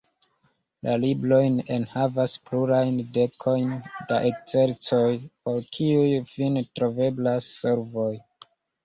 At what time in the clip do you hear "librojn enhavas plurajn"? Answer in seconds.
1.01-2.97